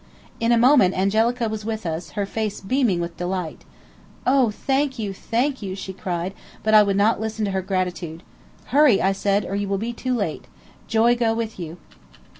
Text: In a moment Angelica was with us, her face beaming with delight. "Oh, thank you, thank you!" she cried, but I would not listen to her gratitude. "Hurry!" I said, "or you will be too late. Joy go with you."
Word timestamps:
In 0.39 0.51
a 0.51 0.57
moment 0.57 0.97
Angelica 0.97 1.47
was 1.47 1.63
with 1.63 1.85
us, 1.85 2.09
her 2.17 2.25
face 2.25 2.59
beaming 2.59 3.01
with 3.01 3.17
delight. 3.17 3.65
"Oh, 4.25 4.49
thank 4.49 4.97
you, 4.97 5.13
thank 5.13 5.61
you!" 5.61 5.75
she 5.75 5.93
cried, 5.93 6.33
but 6.63 6.73
I 6.73 6.81
would 6.81 6.97
not 6.97 7.21
listen 7.21 7.45
to 7.45 7.51
her 7.51 7.61
gratitude. 7.61 8.23
"Hurry!" 8.73 8.99
I 8.99 9.11
said, 9.11 9.45
"or 9.45 9.55
you 9.55 9.67
will 9.67 9.77
be 9.77 9.93
too 9.93 10.15
late. 10.15 10.45
Joy 10.87 11.15
go 11.15 11.35
with 11.35 11.59
you." 11.59 11.77